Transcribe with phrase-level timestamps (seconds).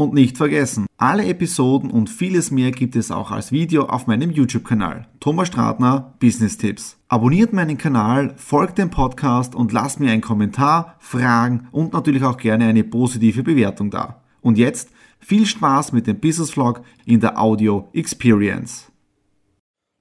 [0.00, 4.30] Und nicht vergessen, alle Episoden und vieles mehr gibt es auch als Video auf meinem
[4.30, 5.06] YouTube-Kanal.
[5.20, 6.96] Thomas Stratner, Business Tipps.
[7.08, 12.38] Abonniert meinen Kanal, folgt dem Podcast und lasst mir einen Kommentar, Fragen und natürlich auch
[12.38, 14.22] gerne eine positive Bewertung da.
[14.40, 18.90] Und jetzt viel Spaß mit dem Business Vlog in der Audio Experience.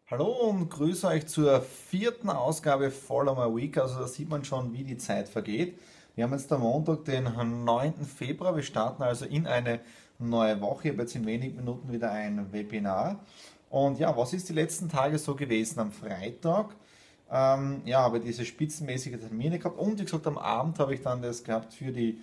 [0.10, 3.78] Hallo und grüße euch zur vierten Ausgabe Follow My Week.
[3.78, 5.78] Also da sieht man schon, wie die Zeit vergeht.
[6.20, 7.24] Wir haben jetzt am Montag, den
[7.64, 7.94] 9.
[8.04, 8.54] Februar.
[8.54, 9.80] Wir starten also in eine
[10.18, 10.90] neue Woche.
[10.90, 13.24] Ich habe jetzt in wenigen Minuten wieder ein Webinar.
[13.70, 15.80] Und ja, was ist die letzten Tage so gewesen?
[15.80, 16.76] Am Freitag
[17.32, 21.02] ähm, ja, habe ich diese spitzenmäßige Termine gehabt und wie gesagt, am Abend habe ich
[21.02, 22.20] dann das gehabt für die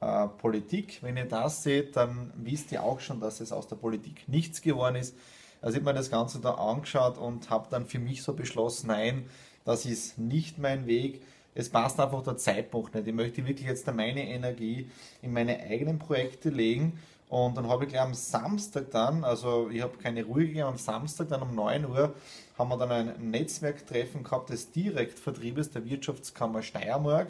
[0.00, 1.00] äh, Politik.
[1.02, 4.62] Wenn ihr das seht, dann wisst ihr auch schon, dass es aus der Politik nichts
[4.62, 5.16] geworden ist.
[5.60, 8.86] Also ich habe mir das Ganze da angeschaut und habe dann für mich so beschlossen,
[8.86, 9.24] nein,
[9.64, 11.20] das ist nicht mein Weg
[11.54, 13.06] es passt einfach der Zeitpunkt nicht.
[13.06, 14.90] Ich möchte wirklich jetzt meine Energie
[15.22, 16.98] in meine eigenen Projekte legen.
[17.28, 20.78] Und dann habe ich gleich am Samstag dann, also ich habe keine Ruhe gegeben, am
[20.78, 22.12] Samstag dann um 9 Uhr
[22.58, 27.28] haben wir dann ein Netzwerktreffen gehabt des Direktvertriebes der Wirtschaftskammer Steiermark.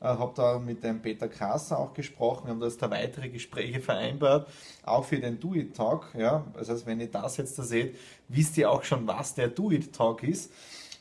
[0.00, 3.28] Äh, habe da mit dem Peter Krasser auch gesprochen, wir haben da jetzt da weitere
[3.28, 4.48] Gespräche vereinbart,
[4.84, 6.14] auch für den Do-It-Talk.
[6.18, 6.44] Ja?
[6.54, 7.96] Das heißt, wenn ihr das jetzt da seht,
[8.28, 10.50] wisst ihr auch schon, was der Do-It-Talk ist.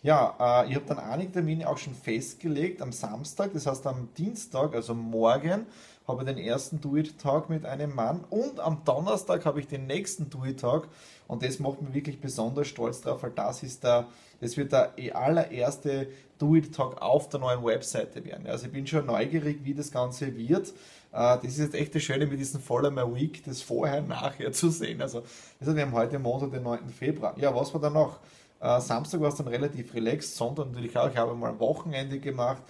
[0.03, 4.09] Ja, äh, ich habe dann einige Termine auch schon festgelegt am Samstag, das heißt am
[4.17, 5.67] Dienstag, also morgen,
[6.07, 10.29] habe ich den ersten Do-It-Tag mit einem Mann und am Donnerstag habe ich den nächsten
[10.29, 10.87] Do-It-Tag
[11.27, 14.07] und das macht mich wirklich besonders stolz drauf, weil das ist der,
[14.39, 16.07] das wird der allererste
[16.39, 18.47] Do-It-Tag auf der neuen Webseite werden.
[18.47, 20.69] Also ich bin schon neugierig, wie das Ganze wird.
[21.11, 24.51] Äh, das ist jetzt echt das Schöne mit diesem Follow My Week, das vorher, nachher
[24.51, 24.99] zu sehen.
[24.99, 25.21] Also,
[25.59, 26.89] also wir haben heute Montag, den 9.
[26.89, 27.35] Februar.
[27.37, 28.19] Ja, was war da noch?
[28.61, 31.09] Äh, Samstag war es dann relativ relaxed, Sonntag natürlich auch.
[31.09, 32.61] Ich habe mal ein Wochenende gemacht,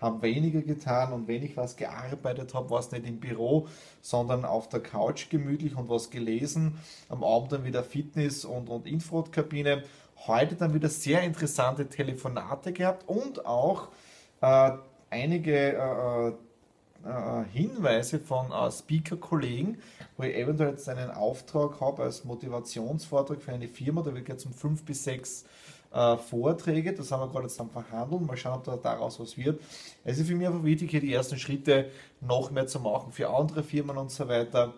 [0.00, 3.66] habe weniger getan und wenn ich was gearbeitet habe, war es nicht im Büro,
[4.02, 6.78] sondern auf der Couch gemütlich und was gelesen.
[7.08, 9.84] Am Abend dann wieder Fitness und, und Infrarotkabine.
[10.26, 13.88] Heute dann wieder sehr interessante Telefonate gehabt und auch
[14.40, 14.72] äh,
[15.10, 16.32] einige äh äh,
[17.52, 19.78] Hinweise von äh, Speaker-Kollegen,
[20.16, 24.46] wo ich eventuell jetzt einen Auftrag habe als Motivationsvortrag für eine Firma, da wird jetzt
[24.46, 25.44] um fünf bis sechs
[25.92, 29.36] äh, Vorträge, das haben wir gerade jetzt am Verhandeln, mal schauen, ob da daraus was
[29.36, 29.60] wird.
[30.04, 31.88] Es ist für mich einfach wichtig, hier die ersten Schritte
[32.20, 34.74] noch mehr zu machen für andere Firmen und so weiter,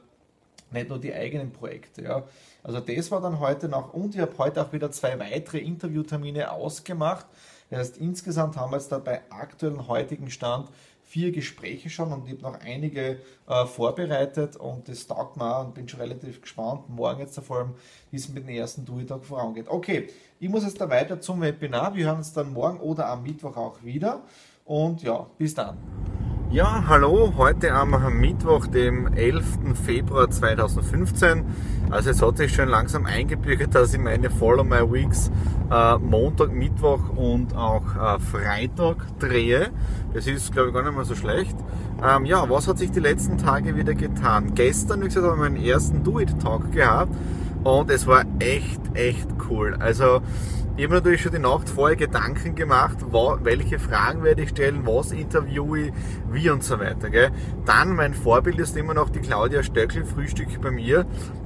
[0.71, 2.03] nicht nur die eigenen Projekte.
[2.03, 2.25] Ja.
[2.63, 6.53] Also das war dann heute noch und ich habe heute auch wieder zwei weitere Interviewtermine
[6.53, 7.27] ausgemacht.
[7.71, 10.69] Das heißt, insgesamt haben wir jetzt da bei aktuellen heutigen Stand
[11.11, 15.75] vier Gespräche schon und ich habe noch einige äh, vorbereitet und das taugt mir und
[15.75, 16.89] bin schon relativ gespannt.
[16.89, 17.75] Morgen jetzt vor allem,
[18.13, 19.67] wie es mit dem ersten Do-It-Tag vorangeht.
[19.69, 21.97] Okay, ich muss jetzt da weiter zum Webinar.
[21.97, 24.23] Wir hören uns dann morgen oder am Mittwoch auch wieder
[24.65, 25.79] und ja, bis dann.
[26.53, 29.45] Ja, hallo, heute am Mittwoch, dem 11.
[29.85, 31.45] Februar 2015.
[31.91, 35.31] Also es hat sich schon langsam eingebürgert, dass ich meine Follow My Weeks
[35.71, 39.71] äh, Montag, Mittwoch und auch äh, Freitag drehe.
[40.13, 41.55] Das ist, glaube ich, gar nicht mal so schlecht.
[42.03, 44.53] Ähm, ja, was hat sich die letzten Tage wieder getan?
[44.57, 47.15] Gestern, wie gesagt, habe ich meinen ersten Do-It-Talk gehabt
[47.65, 49.77] und es war echt, echt cool.
[49.79, 50.23] Also
[50.77, 52.97] ich habe natürlich schon die Nacht vorher Gedanken gemacht,
[53.43, 55.93] welche Fragen werde ich stellen, was interviewe ich,
[56.31, 57.11] wie und so weiter.
[57.11, 57.31] Gell.
[57.67, 61.01] Dann mein Vorbild ist immer noch die Claudia Stöckl, Frühstück bei mir.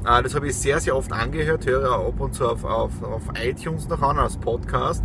[0.07, 3.23] Äh, das habe ich sehr, sehr oft angehört, höre ab und zu auf, auf, auf
[3.43, 5.03] iTunes noch an, als Podcast.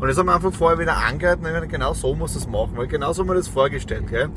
[0.00, 2.86] Und das haben wir einfach vorher wieder angehört und genau so muss es machen, weil
[2.86, 4.06] genau so haben wir das vorgestellt.
[4.08, 4.30] Gell.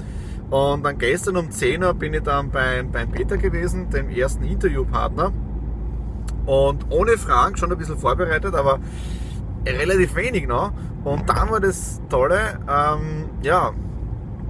[0.49, 4.43] Und dann gestern um 10 Uhr bin ich dann beim, beim Peter gewesen, dem ersten
[4.43, 5.31] Interviewpartner.
[6.49, 8.79] Und ohne Fragen, schon ein bisschen vorbereitet, aber
[9.67, 10.71] relativ wenig noch.
[11.03, 13.71] Und dann war das Tolle, ähm, ja,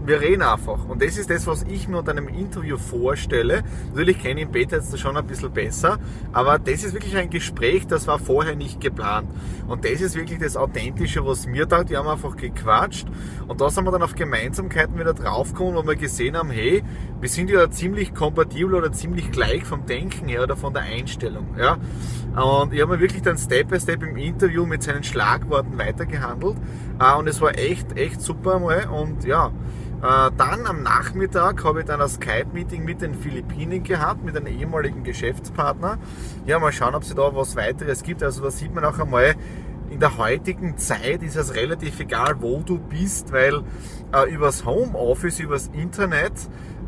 [0.06, 0.86] wir reden einfach.
[0.86, 3.64] Und das ist das, was ich mir unter einem Interview vorstelle.
[3.90, 6.00] Natürlich kenne ich ihn Peter jetzt schon ein bisschen besser,
[6.34, 9.30] aber das ist wirklich ein Gespräch, das war vorher nicht geplant.
[9.68, 13.08] Und das ist wirklich das Authentische, was mir da, die haben einfach gequatscht.
[13.48, 16.84] Und da sind wir dann auf Gemeinsamkeiten wieder draufgekommen, wo wir gesehen haben, hey,
[17.20, 21.56] wir sind ja ziemlich kompatibel oder ziemlich gleich vom Denken her oder von der Einstellung.
[21.58, 21.78] Ja?
[22.36, 26.58] Und ich habe mir wirklich dann Step by Step im Interview mit seinen Schlagworten weitergehandelt.
[27.00, 28.88] Äh, und es war echt, echt super mal.
[28.88, 29.52] Und ja,
[30.02, 35.04] dann am Nachmittag habe ich dann ein Skype-Meeting mit den Philippinen gehabt, mit einem ehemaligen
[35.04, 35.98] Geschäftspartner.
[36.46, 38.24] Ja, mal schauen, ob es da was weiteres gibt.
[38.24, 39.36] Also da sieht man auch einmal,
[39.90, 43.62] in der heutigen Zeit ist es relativ egal, wo du bist, weil
[44.14, 46.34] äh, übers Homeoffice, übers Internet,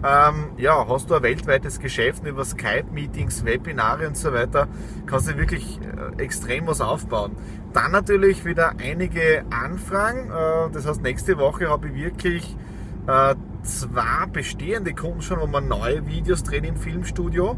[0.04, 4.68] ähm, ja, hast du ein weltweites Geschäft über Skype-Meetings, Webinare und so weiter,
[5.06, 7.36] kannst du wirklich äh, extrem was aufbauen.
[7.74, 10.30] Dann natürlich wieder einige Anfragen.
[10.30, 12.58] Äh, das heißt, nächste Woche habe ich wirklich
[13.12, 17.58] äh, zwei bestehende Kunden schon, wo wir neue Videos drehen im Filmstudio.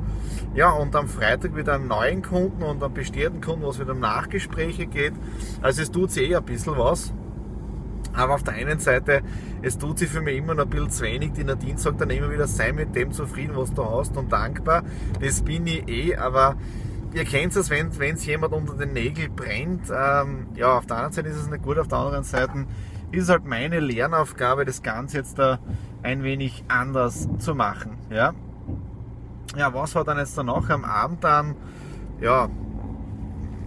[0.55, 3.93] Ja, und am Freitag wieder einen neuen Kunden und einen bestehenden Kunden, wo es wieder
[3.93, 5.13] um Nachgespräche geht.
[5.61, 7.13] Also es tut sich eh ein bisschen was.
[8.13, 9.21] Aber auf der einen Seite,
[9.61, 11.33] es tut sich für mich immer noch ein bisschen zu wenig.
[11.33, 14.83] Die Nadine sagt dann immer wieder, sei mit dem zufrieden, was du hast und dankbar.
[15.19, 16.55] Das bin ich eh, aber
[17.13, 19.89] ihr kennt es, wenn es jemand unter den Nägeln brennt.
[19.89, 22.65] Ähm, ja, auf der einen Seite ist es nicht gut, auf der anderen Seite
[23.13, 25.59] ist halt meine Lernaufgabe, das Ganze jetzt da
[26.01, 27.97] ein wenig anders zu machen.
[28.09, 28.33] Ja,
[29.55, 31.55] ja was war dann jetzt danach am Abend dann?
[32.19, 32.49] Ja,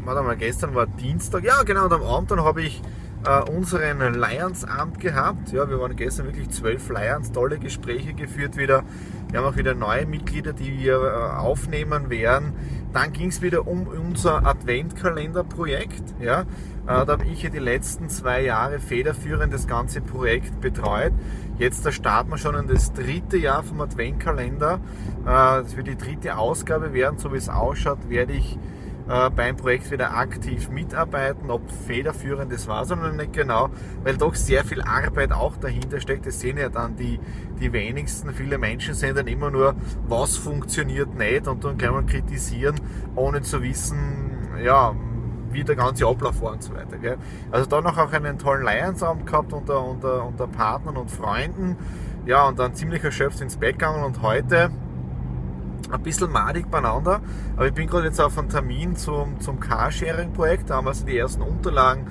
[0.05, 1.45] warte mal, gestern war Dienstag.
[1.45, 2.83] Ja, genau, und am Abend dann habe ich
[3.25, 5.53] äh, unseren Lions-Abend gehabt.
[5.53, 8.83] Ja, wir waren gestern wirklich zwölf Lions, tolle Gespräche geführt wieder.
[9.31, 12.55] Wir haben auch wieder neue Mitglieder, die wir äh, aufnehmen werden.
[12.97, 16.15] Dann ging es wieder um unser Adventkalender-Projekt.
[16.19, 16.45] Ja, äh,
[16.87, 21.13] da habe ich ja die letzten zwei Jahre federführend das ganze Projekt betreut.
[21.59, 24.81] Jetzt da starten wir schon in das dritte Jahr vom Adventkalender.
[25.27, 28.59] Äh, das wird die dritte Ausgabe werden, so wie es ausschaut, werde ich
[29.09, 31.51] äh, beim Projekt wieder aktiv mitarbeiten.
[31.51, 33.71] Ob federführend das war, sondern nicht genau,
[34.03, 36.27] weil doch sehr viel Arbeit auch dahinter steckt.
[36.27, 37.21] Das sehen ja dann die,
[37.61, 38.33] die wenigsten.
[38.33, 39.75] Viele Menschen sehen dann immer nur,
[40.09, 42.81] was funktioniert nicht und dann kann man kritisieren,
[43.15, 43.97] ohne zu wissen,
[44.63, 44.95] ja,
[45.51, 46.99] wie der ganze Ablauf war und so weiter.
[46.99, 47.17] Gell?
[47.51, 51.77] Also da noch auch einen tollen Lionsabend gehabt unter, unter, unter Partnern und Freunden.
[52.27, 54.71] Ja, und dann ziemlich erschöpft ins Bett gegangen und heute
[55.91, 57.21] ein bisschen madig beieinander,
[57.57, 61.05] aber ich bin gerade jetzt auf einem Termin zum, zum Carsharing-Projekt, da haben wir also
[61.05, 62.07] die ersten Unterlagen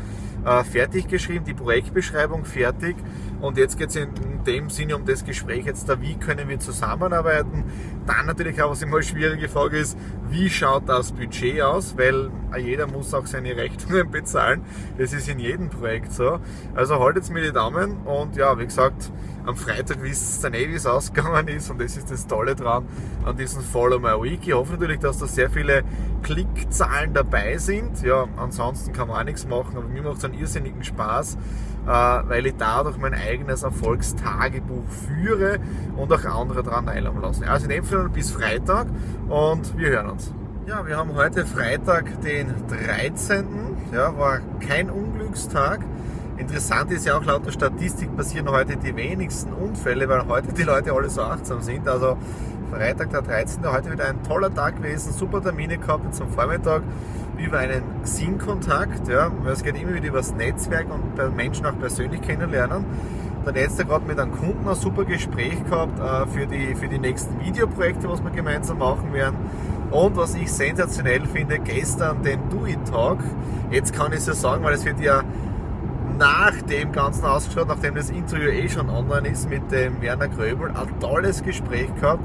[0.45, 2.95] äh, fertig geschrieben, die Projektbeschreibung fertig
[3.41, 4.09] und jetzt geht es in
[4.45, 7.63] dem Sinne um das Gespräch jetzt da, wie können wir zusammenarbeiten.
[8.05, 9.97] Dann natürlich auch, was immer eine schwierige Frage ist,
[10.29, 14.61] wie schaut das Budget aus, weil jeder muss auch seine Rechnungen bezahlen.
[14.97, 16.39] Das ist in jedem Projekt so.
[16.75, 19.11] Also haltet mir die Daumen und ja, wie gesagt,
[19.45, 22.55] am Freitag wisst ihr dann eh, wie es ausgegangen ist und das ist das Tolle
[22.55, 22.85] dran
[23.25, 24.39] an diesem Follow My Week.
[24.45, 25.83] Ich hoffe natürlich, dass da sehr viele
[26.23, 28.01] Klickzahlen dabei sind.
[28.01, 31.35] Ja, ansonsten kann man auch nichts machen, aber mir macht es einen irrsinnigen Spaß,
[31.85, 35.59] äh, weil ich dadurch mein eigenes Erfolgstagebuch führe
[35.95, 37.47] und auch andere daran teilhaben lasse.
[37.47, 38.87] Also in dem Fall bis Freitag
[39.29, 40.33] und wir hören uns.
[40.67, 43.45] Ja, wir haben heute Freitag, den 13.
[43.93, 45.81] Ja, war kein Unglückstag.
[46.37, 50.63] Interessant ist ja auch, laut der Statistik passieren heute die wenigsten Unfälle, weil heute die
[50.63, 51.87] Leute alle so achtsam sind.
[51.87, 52.17] Also
[52.69, 53.65] Freitag, der 13.
[53.71, 56.81] heute wieder ein toller Tag gewesen, super Termine gehabt jetzt am Vormittag
[57.37, 59.07] über einen Xing-Kontakt.
[59.07, 62.83] Ja, es geht immer wieder über das Netzwerk und Menschen auch persönlich kennenlernen.
[63.45, 66.99] Dann jetzt gerade mit einem Kunden ein super Gespräch gehabt äh, für, die, für die
[66.99, 69.37] nächsten Videoprojekte, was wir gemeinsam machen werden.
[69.91, 73.19] Und was ich sensationell finde, gestern den Do It Talk.
[73.71, 75.23] Jetzt kann ich es ja sagen, weil es wird ja
[76.17, 80.69] nach dem Ganzen ausgeschaut, nachdem das Interview eh schon online ist mit dem Werner Gröbel,
[80.69, 82.23] ein tolles Gespräch gehabt.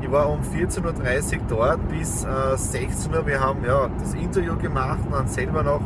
[0.00, 3.26] Ich war um 14.30 Uhr dort bis äh, 16 Uhr.
[3.26, 5.80] Wir haben ja das Interview gemacht und dann selber noch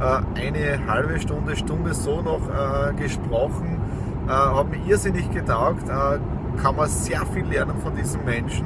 [0.00, 3.80] äh, eine halbe Stunde, Stunde so noch äh, gesprochen.
[4.26, 5.88] Äh, hat mir irrsinnig getaugt.
[5.88, 6.18] Äh,
[6.60, 8.64] kann man sehr viel lernen von diesen Menschen.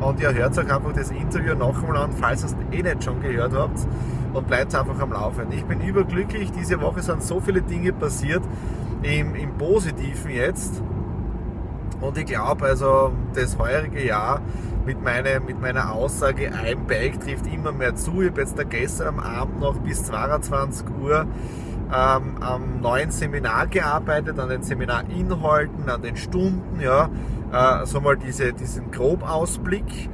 [0.00, 3.02] Und ihr hört euch einfach das Interview noch einmal an, falls ihr es eh nicht
[3.02, 3.80] schon gehört habt
[4.32, 5.46] und bleibt einfach am Laufen.
[5.50, 8.42] Ich bin überglücklich, diese Woche sind so viele Dinge passiert,
[9.02, 10.82] im, im Positiven jetzt.
[12.00, 14.40] Und ich glaube, also das heurige Jahr
[14.84, 18.22] mit, meine, mit meiner Aussage, ein Bike trifft immer mehr zu.
[18.22, 21.26] Ich habe jetzt da gestern am Abend noch bis 22 Uhr
[21.92, 27.08] ähm, am neuen Seminar gearbeitet, an den Seminarinhalten, an den Stunden, ja,
[27.52, 30.08] äh, so mal diese, diesen Grobausblick äh,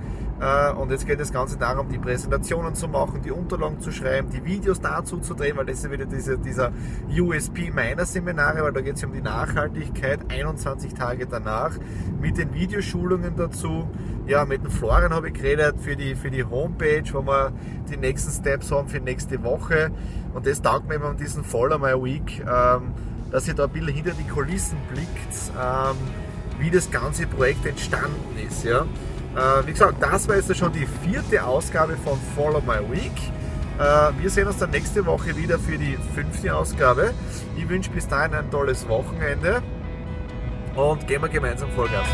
[0.76, 4.44] und jetzt geht das Ganze darum, die Präsentationen zu machen, die Unterlagen zu schreiben, die
[4.44, 6.70] Videos dazu zu drehen, weil das ist wieder diese, dieser
[7.10, 11.72] USP meiner Seminare, weil da geht es um die Nachhaltigkeit 21 Tage danach
[12.20, 13.88] mit den Videoschulungen dazu.
[14.26, 17.52] Ja, mit dem Florian habe ich geredet für die, für die Homepage, wo wir
[17.90, 19.90] die nächsten Steps haben für nächste Woche.
[20.34, 22.92] Und das taugt mir immer an diesen Follow My Week, ähm,
[23.30, 25.96] dass ihr da ein bisschen hinter die Kulissen blickt, ähm,
[26.58, 28.64] wie das ganze Projekt entstanden ist.
[28.64, 28.86] Ja.
[29.36, 33.12] Äh, wie gesagt, das war jetzt schon die vierte Ausgabe von Follow My Week.
[33.78, 37.12] Äh, wir sehen uns dann nächste Woche wieder für die fünfte Ausgabe.
[37.56, 39.62] Ich wünsche bis dahin ein tolles Wochenende
[40.76, 42.06] und gehen wir gemeinsam Vollgas.